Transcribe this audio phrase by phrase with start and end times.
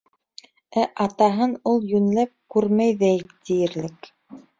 [0.83, 3.11] Ә атаһын ул йүнләп күрмәй ҙә
[3.51, 4.09] тиерлек.